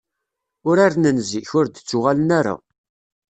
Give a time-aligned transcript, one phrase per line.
[0.69, 2.55] Uraren n zik, ur d-ttuɣalen ara.